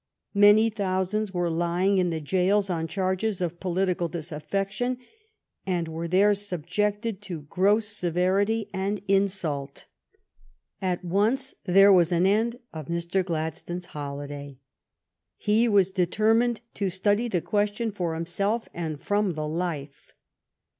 Many 0.33 0.71
thousands 0.71 1.31
were 1.31 1.47
lying 1.51 1.99
in 1.99 2.09
the 2.09 2.19
jails 2.19 2.71
on 2.71 2.87
charges 2.87 3.39
of 3.39 3.59
political 3.59 4.07
disaffection, 4.07 4.97
and 5.63 5.87
were 5.87 6.07
there 6.07 6.33
subjected 6.33 7.21
to 7.21 7.41
gross 7.43 7.87
severity 7.87 8.67
and 8.73 9.01
insult. 9.07 9.85
At 10.81 11.05
once 11.05 11.53
there 11.65 11.93
was 11.93 12.11
an 12.11 12.25
end 12.25 12.57
of 12.73 12.87
Mr. 12.87 13.23
Gladstone's 13.23 13.85
holiday. 13.93 14.57
He 15.37 15.67
was 15.67 15.91
determined 15.91 16.61
to 16.73 16.89
study 16.89 17.27
the 17.27 17.39
question 17.39 17.91
for 17.91 18.15
him 18.15 18.25
self, 18.25 18.67
and 18.73 18.99
from 18.99 19.35
the 19.35 19.47
life. 19.47 20.15